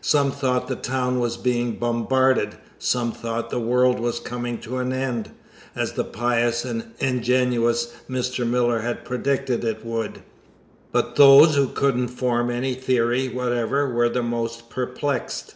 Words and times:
Some 0.00 0.32
thought 0.32 0.66
the 0.66 0.74
town 0.74 1.20
was 1.20 1.36
being 1.36 1.74
bombarded; 1.76 2.56
some 2.80 3.12
thought 3.12 3.50
the 3.50 3.60
world 3.60 4.00
was 4.00 4.18
coming 4.18 4.58
to 4.62 4.78
an 4.78 4.92
end, 4.92 5.30
as 5.76 5.92
the 5.92 6.02
pious 6.02 6.64
and 6.64 6.94
ingenious 6.98 7.94
Mr. 8.10 8.44
Miller 8.44 8.80
had 8.80 9.04
predicted 9.04 9.62
it 9.62 9.84
would; 9.86 10.24
but 10.90 11.14
those 11.14 11.54
who 11.54 11.68
couldn't 11.68 12.08
form 12.08 12.50
any 12.50 12.74
theory 12.74 13.28
whatever 13.28 13.88
were 13.94 14.08
the 14.08 14.20
most 14.20 14.68
perplexed. 14.68 15.54